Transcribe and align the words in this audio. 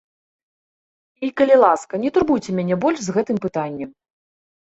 І, 1.25 1.29
калі 1.41 1.55
ласка, 1.63 1.93
не 2.05 2.09
турбуйце 2.15 2.51
мяне 2.59 2.75
больш 2.85 2.99
з 3.09 3.15
гэтым 3.17 3.37
пытаннем. 3.45 3.89